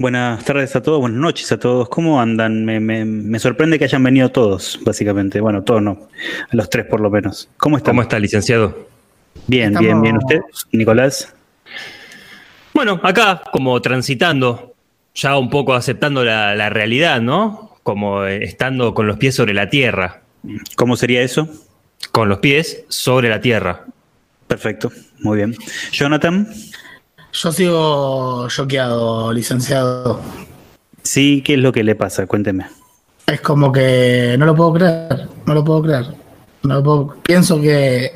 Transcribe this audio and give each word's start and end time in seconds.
Buenas 0.00 0.42
tardes 0.46 0.74
a 0.76 0.82
todos, 0.82 0.98
buenas 0.98 1.20
noches 1.20 1.52
a 1.52 1.58
todos. 1.58 1.90
¿Cómo 1.90 2.22
andan? 2.22 2.64
Me, 2.64 3.38
sorprende 3.38 3.78
que 3.78 3.84
hayan 3.84 4.02
venido 4.02 4.30
todos, 4.30 4.80
básicamente. 4.82 5.42
Bueno, 5.42 5.62
todos 5.62 5.82
no, 5.82 6.08
los 6.52 6.70
tres 6.70 6.86
por 6.86 7.00
lo 7.00 7.10
menos. 7.10 7.50
¿Cómo 7.58 7.76
están? 7.76 7.92
¿Cómo 7.92 8.00
está, 8.00 8.18
licenciado? 8.18 8.88
Bien, 9.46 9.74
bien, 9.78 10.00
bien. 10.00 10.16
¿Usted, 10.16 10.40
Nicolás? 10.72 11.34
Bueno, 12.72 12.98
acá 13.02 13.42
como 13.52 13.78
transitando, 13.82 14.72
ya 15.14 15.36
un 15.36 15.50
poco 15.50 15.74
aceptando 15.74 16.24
la, 16.24 16.54
la 16.54 16.70
realidad, 16.70 17.20
¿no? 17.20 17.76
Como 17.82 18.24
estando 18.24 18.94
con 18.94 19.06
los 19.06 19.18
pies 19.18 19.34
sobre 19.34 19.52
la 19.52 19.68
tierra. 19.68 20.22
¿Cómo 20.76 20.96
sería 20.96 21.20
eso? 21.20 21.46
Con 22.10 22.30
los 22.30 22.38
pies 22.38 22.86
sobre 22.88 23.28
la 23.28 23.42
tierra. 23.42 23.84
Perfecto, 24.50 24.90
muy 25.20 25.36
bien. 25.36 25.54
Jonathan. 25.92 26.48
Yo 27.32 27.52
sigo 27.52 28.48
choqueado, 28.48 29.32
licenciado. 29.32 30.20
Sí, 31.04 31.40
¿qué 31.46 31.54
es 31.54 31.60
lo 31.60 31.70
que 31.70 31.84
le 31.84 31.94
pasa? 31.94 32.26
Cuénteme. 32.26 32.66
Es 33.28 33.40
como 33.42 33.70
que 33.70 34.34
no 34.40 34.46
lo 34.46 34.56
puedo 34.56 34.72
creer, 34.72 35.28
no 35.46 35.54
lo 35.54 35.64
puedo 35.64 35.82
creer. 35.82 36.06
No 36.64 37.14
Pienso 37.22 37.60
que 37.60 38.10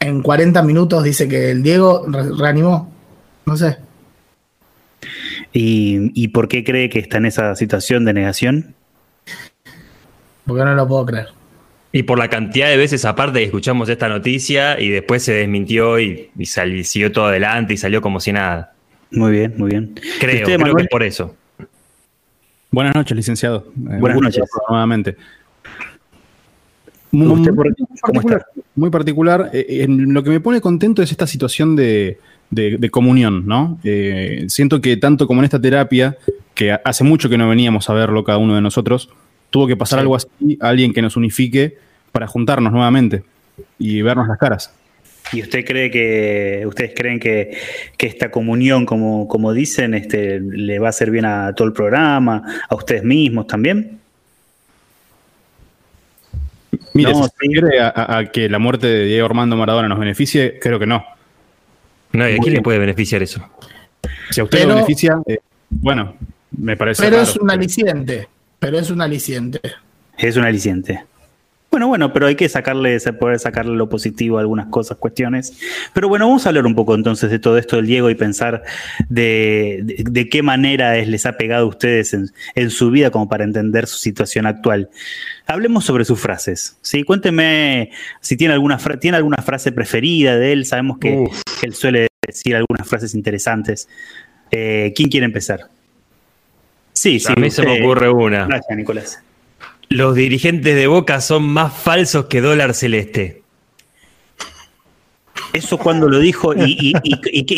en 0.00 0.20
40 0.20 0.64
minutos 0.64 1.04
dice 1.04 1.28
que 1.28 1.52
el 1.52 1.62
Diego 1.62 2.04
reanimó. 2.36 2.92
No 3.44 3.56
sé. 3.56 3.78
¿Y, 5.52 6.10
¿Y 6.20 6.28
por 6.28 6.48
qué 6.48 6.64
cree 6.64 6.90
que 6.90 6.98
está 6.98 7.18
en 7.18 7.26
esa 7.26 7.54
situación 7.54 8.04
de 8.04 8.14
negación? 8.14 8.74
Porque 10.44 10.64
no 10.64 10.74
lo 10.74 10.88
puedo 10.88 11.06
creer. 11.06 11.28
Y 11.92 12.02
por 12.02 12.18
la 12.18 12.28
cantidad 12.28 12.68
de 12.68 12.76
veces 12.76 13.04
aparte 13.04 13.38
que 13.38 13.44
escuchamos 13.46 13.88
esta 13.88 14.08
noticia 14.08 14.78
y 14.80 14.90
después 14.90 15.22
se 15.22 15.32
desmintió 15.32 15.98
y, 15.98 16.30
siguió 16.44 17.12
todo 17.12 17.26
adelante 17.26 17.74
y 17.74 17.76
salió 17.76 18.02
como 18.02 18.20
si 18.20 18.32
nada. 18.32 18.74
Muy 19.10 19.32
bien, 19.32 19.54
muy 19.56 19.70
bien. 19.70 19.94
Creo, 20.20 20.44
creo 20.44 20.74
que 20.74 20.82
es 20.82 20.88
por 20.88 21.02
eso. 21.02 21.34
Buenas 22.70 22.94
noches, 22.94 23.16
licenciado. 23.16 23.68
Eh, 23.74 23.96
Buenas 23.98 24.20
noches. 24.20 24.44
Nuevamente. 24.68 25.16
Muy, 27.12 27.42
particular, 27.46 28.46
muy 28.74 28.90
particular. 28.90 29.50
Eh, 29.54 29.86
lo 29.88 30.22
que 30.22 30.30
me 30.30 30.40
pone 30.40 30.60
contento 30.60 31.02
es 31.02 31.10
esta 31.10 31.26
situación 31.26 31.76
de, 31.76 32.18
comunión, 32.90 33.46
¿no? 33.46 33.78
Eh, 33.84 34.44
siento 34.48 34.80
que 34.80 34.98
tanto 34.98 35.26
como 35.26 35.40
en 35.40 35.44
esta 35.44 35.60
terapia, 35.60 36.18
que 36.54 36.72
hace 36.72 37.04
mucho 37.04 37.30
que 37.30 37.38
no 37.38 37.48
veníamos 37.48 37.88
a 37.88 37.94
verlo 37.94 38.24
cada 38.24 38.38
uno 38.38 38.54
de 38.54 38.60
nosotros, 38.60 39.08
tuvo 39.56 39.66
que 39.66 39.76
pasar 39.78 40.00
algo 40.00 40.14
así, 40.14 40.28
alguien 40.60 40.92
que 40.92 41.00
nos 41.00 41.16
unifique 41.16 41.78
para 42.12 42.26
juntarnos 42.26 42.70
nuevamente 42.74 43.22
y 43.78 44.02
vernos 44.02 44.28
las 44.28 44.36
caras. 44.36 44.70
¿Y 45.32 45.40
usted 45.40 45.64
cree 45.64 45.90
que, 45.90 46.62
ustedes 46.66 46.92
creen 46.94 47.18
que, 47.18 47.56
esta 47.98 48.30
comunión, 48.30 48.84
como, 48.84 49.26
como 49.26 49.54
dicen, 49.54 49.94
este, 49.94 50.40
le 50.40 50.78
va 50.78 50.88
a 50.88 50.90
hacer 50.90 51.10
bien 51.10 51.24
a 51.24 51.54
todo 51.54 51.66
el 51.66 51.72
programa, 51.72 52.42
a 52.68 52.74
ustedes 52.74 53.02
mismos 53.02 53.46
también? 53.46 53.98
Mire, 56.92 57.14
si 57.14 57.22
se 57.22 57.46
quiere 57.48 57.80
a, 57.80 58.28
que 58.30 58.50
la 58.50 58.58
muerte 58.58 58.88
de 58.88 59.06
Diego 59.06 59.24
Armando 59.24 59.56
Maradona 59.56 59.88
nos 59.88 59.98
beneficie, 59.98 60.58
creo 60.60 60.78
que 60.78 60.86
no. 60.86 61.02
No, 62.12 62.28
¿y 62.28 62.34
a 62.34 62.38
quién 62.38 62.52
le 62.56 62.60
puede 62.60 62.78
beneficiar 62.78 63.22
eso? 63.22 63.40
Si 64.30 64.38
a 64.38 64.44
usted 64.44 64.66
le 64.66 64.66
beneficia, 64.66 65.18
eh, 65.26 65.38
bueno, 65.70 66.14
me 66.50 66.76
parece. 66.76 67.02
Pero 67.02 67.22
es 67.22 67.38
un 67.38 67.50
aliciente. 67.50 68.28
Pero 68.66 68.80
es 68.80 68.90
un 68.90 69.00
aliciente. 69.00 69.60
Es 70.18 70.36
un 70.36 70.42
aliciente. 70.42 71.04
Bueno, 71.70 71.86
bueno, 71.86 72.12
pero 72.12 72.26
hay 72.26 72.34
que 72.34 72.48
sacarle, 72.48 72.98
poder 73.12 73.38
sacarle 73.38 73.76
lo 73.76 73.88
positivo 73.88 74.38
a 74.38 74.40
algunas 74.40 74.66
cosas, 74.66 74.98
cuestiones. 74.98 75.56
Pero 75.92 76.08
bueno, 76.08 76.26
vamos 76.26 76.44
a 76.44 76.48
hablar 76.48 76.66
un 76.66 76.74
poco 76.74 76.96
entonces 76.96 77.30
de 77.30 77.38
todo 77.38 77.58
esto 77.58 77.76
del 77.76 77.86
Diego 77.86 78.10
y 78.10 78.16
pensar 78.16 78.64
de, 79.08 80.26
qué 80.32 80.42
manera 80.42 80.96
les 80.96 81.26
ha 81.26 81.36
pegado 81.36 81.66
a 81.66 81.68
ustedes 81.68 82.12
en, 82.12 82.70
su 82.70 82.90
vida 82.90 83.12
como 83.12 83.28
para 83.28 83.44
entender 83.44 83.86
su 83.86 83.98
situación 83.98 84.46
actual. 84.46 84.90
Hablemos 85.46 85.84
sobre 85.84 86.04
sus 86.04 86.18
frases. 86.18 86.76
¿sí? 86.82 87.04
Cuénteme 87.04 87.92
si 88.20 88.36
tiene 88.36 88.54
alguna, 88.54 88.78
tiene 88.98 89.16
alguna 89.16 89.44
frase 89.44 89.70
preferida 89.70 90.36
de 90.36 90.50
él. 90.50 90.66
Sabemos 90.66 90.98
que, 90.98 91.24
él 91.62 91.72
suele 91.72 92.08
decir 92.26 92.56
algunas 92.56 92.88
frases 92.88 93.14
interesantes. 93.14 93.88
Eh, 94.50 94.92
¿Quién 94.96 95.08
quiere 95.08 95.26
empezar? 95.26 95.68
Sí, 96.96 97.20
sí. 97.20 97.30
A 97.30 97.38
mí 97.38 97.50
se 97.50 97.62
me 97.62 97.78
ocurre 97.80 98.08
una. 98.08 98.46
Gracias, 98.46 98.76
Nicolás. 98.76 99.22
Los 99.90 100.14
dirigentes 100.14 100.74
de 100.74 100.86
Boca 100.86 101.20
son 101.20 101.44
más 101.44 101.72
falsos 101.72 102.24
que 102.24 102.40
dólar 102.40 102.72
celeste. 102.72 103.42
¿Eso 105.52 105.78
cuando 105.78 106.08
lo 106.08 106.18
dijo 106.18 106.54
y, 106.56 106.94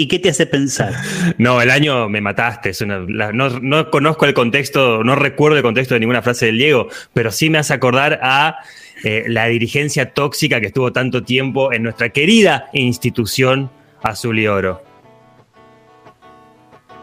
qué 0.09 0.19
te 0.19 0.29
hace 0.29 0.47
pensar? 0.47 0.93
No, 1.39 1.63
el 1.63 1.71
año 1.71 2.09
me 2.09 2.21
mataste. 2.21 2.73
no, 2.85 3.91
conozco 3.91 4.27
el 4.27 4.35
contexto, 4.35 5.05
no 5.05 5.15
recuerdo 5.15 5.57
el 5.57 5.63
contexto 5.63 5.95
de 5.95 6.01
ninguna 6.01 6.23
frase 6.23 6.47
del 6.47 6.59
Diego, 6.59 6.89
pero 7.15 7.31
sí 7.31 7.49
me 7.49 7.59
hace 7.59 7.75
acordar 7.75 8.19
a 8.23 8.59
eh, 9.05 9.25
la 9.29 9.47
dirigencia 9.47 10.13
tóxica 10.13 10.61
que 10.61 10.67
estuvo 10.67 10.93
tanto 10.93 11.23
tiempo 11.23 11.73
en 11.73 11.85
nuestra 11.85 12.09
querida 12.11 12.69
institución 12.73 13.71
azul 14.03 14.39
y 14.39 14.49
oro. 14.49 14.88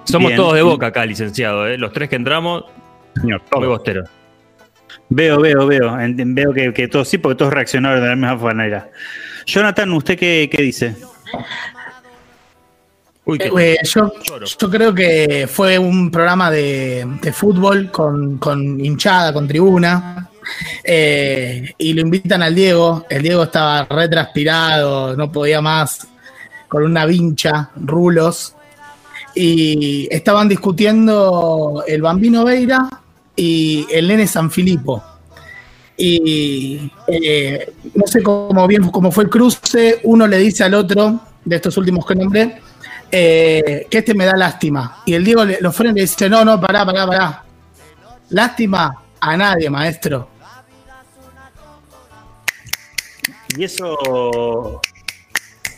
Somos 0.05 0.35
todos 0.35 0.53
de 0.53 0.61
boca 0.61 0.87
acá, 0.87 1.05
licenciado. 1.05 1.67
¿eh? 1.67 1.77
Los 1.77 1.91
tres 1.91 2.09
que 2.09 2.15
entramos, 2.15 2.65
Señor, 3.19 3.41
muy 3.55 3.67
bostero. 3.67 4.03
Veo, 5.09 5.39
veo, 5.39 5.67
veo. 5.67 5.97
Veo 5.97 6.73
que, 6.73 6.87
todos 6.87 7.07
sí, 7.07 7.17
porque 7.17 7.37
todos 7.37 7.53
reaccionaron 7.53 8.01
de 8.01 8.09
la 8.09 8.15
misma 8.15 8.35
manera. 8.35 8.89
Jonathan, 9.45 9.91
¿usted 9.93 10.17
qué, 10.17 10.49
dice? 10.57 10.95
Eh, 13.27 13.77
yo, 13.83 14.69
creo 14.69 14.93
que 14.93 15.47
fue 15.51 15.79
un 15.79 16.11
programa 16.11 16.51
de, 16.51 17.07
fútbol 17.33 17.89
con, 17.91 18.39
hinchada, 18.79 19.33
con 19.33 19.47
tribuna. 19.47 20.29
Eh, 20.83 21.73
y 21.79 21.93
lo 21.93 22.01
invitan 22.01 22.43
al 22.43 22.53
Diego. 22.53 23.05
El 23.09 23.23
Diego 23.23 23.43
estaba 23.43 23.85
retranspirado, 23.85 25.15
no 25.15 25.31
podía 25.31 25.59
más, 25.59 26.07
con 26.67 26.83
una 26.83 27.07
vincha, 27.07 27.71
rulos 27.75 28.55
y 29.35 30.07
estaban 30.09 30.47
discutiendo 30.47 31.83
el 31.85 32.01
Bambino 32.01 32.45
Veira 32.45 32.89
y 33.35 33.85
el 33.91 34.07
nene 34.07 34.25
San 34.27 34.49
Filipo. 34.49 35.03
Y 35.97 36.91
eh, 37.07 37.73
no 37.93 38.07
sé 38.07 38.23
cómo 38.23 38.67
bien 38.67 38.89
fue 39.11 39.25
el 39.25 39.29
cruce, 39.29 39.99
uno 40.03 40.25
le 40.27 40.37
dice 40.37 40.63
al 40.63 40.73
otro, 40.73 41.19
de 41.43 41.55
estos 41.55 41.77
últimos 41.77 42.05
que 42.05 42.15
nombré, 42.15 42.61
eh, 43.11 43.87
que 43.89 43.97
este 43.99 44.13
me 44.13 44.25
da 44.25 44.35
lástima. 44.35 45.03
Y 45.05 45.13
el 45.13 45.23
Diego 45.23 45.43
lo 45.45 45.71
frena 45.71 45.91
y 45.91 45.95
le 45.95 46.01
dice, 46.01 46.29
no, 46.29 46.43
no, 46.43 46.59
pará, 46.59 46.85
pará, 46.85 47.05
pará. 47.05 47.43
Lástima 48.29 49.01
a 49.19 49.37
nadie, 49.37 49.69
maestro. 49.69 50.29
Y 53.57 53.63
eso 53.63 54.81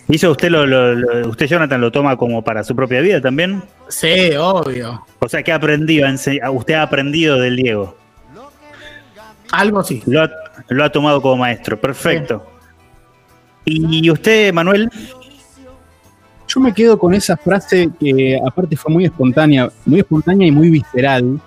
¿Y 0.09 0.15
eso 0.15 0.31
usted, 0.31 0.49
lo, 0.49 1.29
usted, 1.29 1.47
Jonathan, 1.47 1.81
lo 1.81 1.91
toma 1.91 2.15
como 2.15 2.41
para 2.41 2.63
su 2.63 2.73
propia 2.75 3.01
vida 3.01 3.19
también? 3.19 3.61
Sí, 3.89 4.31
obvio. 4.39 5.05
O 5.19 5.27
sea, 5.27 5.43
¿qué 5.43 5.51
ha 5.51 5.55
aprendido? 5.55 6.07
¿Usted 6.53 6.73
ha 6.75 6.83
aprendido 6.83 7.39
del 7.39 7.57
Diego? 7.57 7.97
Algo 9.51 9.83
sí. 9.83 10.01
Lo 10.05 10.83
ha, 10.83 10.89
tomado 10.89 11.21
como 11.21 11.37
maestro, 11.37 11.79
perfecto. 11.79 12.45
¿Y 13.65 14.09
usted, 14.09 14.53
Manuel? 14.53 14.89
Yo 16.47 16.61
me 16.61 16.73
quedo 16.73 16.97
con 16.97 17.13
esa 17.13 17.35
frase 17.35 17.89
que 17.99 18.39
aparte 18.45 18.77
fue 18.77 18.93
muy 18.93 19.03
espontánea, 19.03 19.69
muy 19.85 19.99
espontánea 19.99 20.47
y 20.47 20.51
muy 20.51 20.69
visceral, 20.69 21.41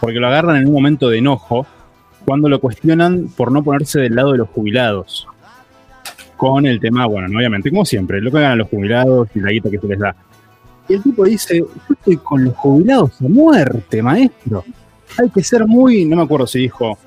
porque 0.00 0.18
lo 0.18 0.26
agarran 0.28 0.56
en 0.56 0.66
un 0.66 0.72
momento 0.72 1.10
de 1.10 1.18
enojo, 1.18 1.66
cuando 2.24 2.48
lo 2.48 2.58
cuestionan 2.58 3.28
por 3.36 3.52
no 3.52 3.62
ponerse 3.62 4.00
del 4.00 4.14
lado 4.14 4.32
de 4.32 4.38
los 4.38 4.48
jubilados 4.48 5.28
con 6.42 6.66
el 6.66 6.80
tema, 6.80 7.06
bueno, 7.06 7.28
obviamente, 7.38 7.70
como 7.70 7.84
siempre, 7.84 8.20
lo 8.20 8.32
que 8.32 8.40
ganan 8.40 8.58
los 8.58 8.68
jubilados 8.68 9.28
y 9.32 9.38
la 9.38 9.52
guita 9.52 9.70
que 9.70 9.78
se 9.78 9.86
les 9.86 9.98
da. 10.00 10.16
Y 10.88 10.94
el 10.94 11.02
tipo 11.04 11.24
dice, 11.24 11.58
yo 11.58 11.68
estoy 11.88 12.16
con 12.16 12.42
los 12.42 12.56
jubilados 12.56 13.12
a 13.22 13.28
muerte, 13.28 14.02
maestro. 14.02 14.64
Hay 15.20 15.30
que 15.30 15.40
ser 15.44 15.64
muy, 15.68 16.04
no 16.04 16.16
me 16.16 16.22
acuerdo 16.22 16.48
si 16.48 16.58
dijo, 16.58 16.98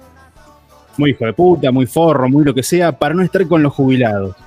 muy 0.96 1.10
hijo 1.10 1.26
de 1.26 1.34
puta, 1.34 1.70
muy 1.70 1.86
forro, 1.86 2.30
muy 2.30 2.46
lo 2.46 2.54
que 2.54 2.64
sea, 2.64 2.94
para 2.94 3.14
no 3.14 3.24
estar 3.24 3.46
con 3.46 3.62
los 3.62 3.74
jubilados. 3.74 4.38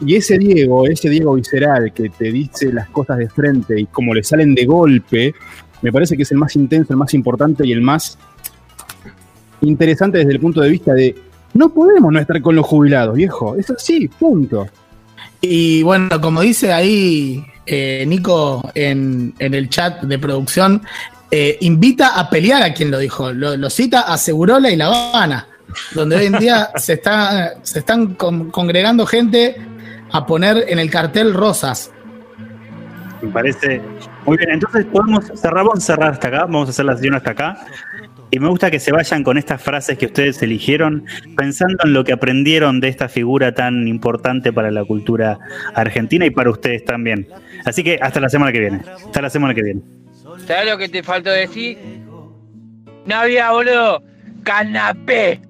Y 0.00 0.16
ese 0.16 0.36
Diego, 0.36 0.86
ese 0.86 1.08
Diego 1.08 1.32
visceral 1.32 1.90
que 1.94 2.10
te 2.10 2.30
dice 2.30 2.74
las 2.74 2.90
cosas 2.90 3.16
de 3.16 3.30
frente 3.30 3.80
y 3.80 3.86
como 3.86 4.12
le 4.12 4.22
salen 4.22 4.54
de 4.54 4.66
golpe, 4.66 5.34
me 5.80 5.90
parece 5.90 6.14
que 6.14 6.24
es 6.24 6.30
el 6.30 6.36
más 6.36 6.54
intenso, 6.56 6.92
el 6.92 6.98
más 6.98 7.14
importante 7.14 7.66
y 7.66 7.72
el 7.72 7.80
más 7.80 8.18
interesante 9.62 10.18
desde 10.18 10.32
el 10.32 10.40
punto 10.40 10.60
de 10.60 10.68
vista 10.68 10.92
de 10.92 11.14
no 11.54 11.68
podemos 11.70 12.12
no 12.12 12.18
estar 12.18 12.40
con 12.42 12.56
los 12.56 12.66
jubilados, 12.66 13.14
viejo. 13.14 13.56
Eso 13.56 13.74
sí, 13.78 14.08
punto. 14.08 14.68
Y 15.40 15.82
bueno, 15.82 16.20
como 16.20 16.40
dice 16.40 16.72
ahí 16.72 17.44
eh, 17.66 18.04
Nico 18.06 18.70
en, 18.74 19.34
el 19.38 19.68
chat 19.68 20.02
de 20.02 20.18
producción, 20.18 20.82
eh, 21.30 21.56
invita 21.60 22.18
a 22.18 22.28
pelear 22.28 22.62
a 22.62 22.74
quien 22.74 22.90
lo 22.90 22.98
dijo. 22.98 23.32
Lo, 23.32 23.70
cita 23.70 24.00
a 24.00 24.18
Segurola 24.18 24.70
y 24.70 24.76
La 24.76 24.86
Habana, 24.86 25.46
donde 25.94 26.16
hoy 26.16 26.26
en 26.26 26.38
día 26.38 26.70
se, 26.76 26.94
está, 26.94 27.54
se 27.62 27.78
están 27.78 28.14
congregando 28.14 29.06
gente 29.06 29.56
a 30.12 30.26
poner 30.26 30.64
en 30.68 30.78
el 30.78 30.90
cartel 30.90 31.32
rosas. 31.34 31.90
Me 33.22 33.28
parece 33.30 33.80
muy 34.26 34.36
bien. 34.36 34.50
Entonces 34.50 34.86
podemos 34.86 35.26
cerrar, 35.34 35.64
vamos 35.64 35.78
a 35.78 35.80
cerrar 35.80 36.12
hasta 36.12 36.28
acá, 36.28 36.40
vamos 36.40 36.68
a 36.68 36.70
hacer 36.70 36.84
la 36.84 36.94
sesión 36.94 37.14
hasta 37.14 37.30
acá. 37.30 37.66
Y 38.34 38.40
me 38.40 38.48
gusta 38.48 38.68
que 38.68 38.80
se 38.80 38.90
vayan 38.90 39.22
con 39.22 39.38
estas 39.38 39.62
frases 39.62 39.96
que 39.96 40.06
ustedes 40.06 40.42
eligieron, 40.42 41.06
pensando 41.36 41.76
en 41.84 41.92
lo 41.92 42.02
que 42.02 42.12
aprendieron 42.12 42.80
de 42.80 42.88
esta 42.88 43.08
figura 43.08 43.54
tan 43.54 43.86
importante 43.86 44.52
para 44.52 44.72
la 44.72 44.84
cultura 44.84 45.38
argentina 45.72 46.26
y 46.26 46.30
para 46.30 46.50
ustedes 46.50 46.84
también. 46.84 47.28
Así 47.64 47.84
que 47.84 47.96
hasta 48.02 48.18
la 48.18 48.28
semana 48.28 48.50
que 48.50 48.58
viene. 48.58 48.80
Hasta 49.06 49.22
la 49.22 49.30
semana 49.30 49.54
que 49.54 49.62
viene. 49.62 49.82
¿Sabes 50.48 50.68
lo 50.68 50.76
que 50.76 50.88
te 50.88 51.04
faltó 51.04 51.30
decir? 51.30 51.78
Había, 53.08 53.52
boludo. 53.52 54.02
Canapé. 54.42 55.40